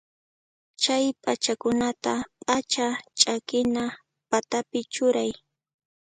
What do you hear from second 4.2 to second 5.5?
patapi churay.